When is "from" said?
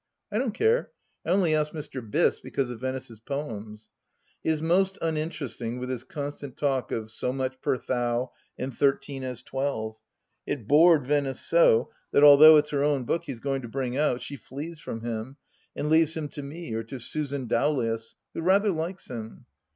14.79-15.01